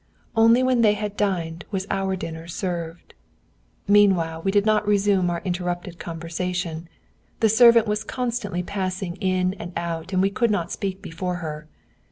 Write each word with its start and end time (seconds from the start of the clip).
Only 0.35 0.63
when 0.63 0.81
they 0.81 0.93
had 0.93 1.15
dined 1.15 1.63
was 1.69 1.85
our 1.91 2.15
dinner 2.15 2.47
served. 2.47 3.13
Meanwhile, 3.87 4.41
we 4.41 4.49
did 4.49 4.65
not 4.65 4.87
resume 4.87 5.29
our 5.29 5.43
interrupted 5.45 5.99
conversation; 5.99 6.89
the 7.39 7.49
servant 7.49 7.85
was 7.85 8.03
constantly 8.03 8.63
passing 8.63 9.15
in 9.17 9.53
and 9.59 9.71
out, 9.77 10.11
and 10.11 10.19
we 10.19 10.31
could 10.31 10.49
not 10.49 10.71
speak 10.71 11.03
before 11.03 11.35
her. 11.35 11.67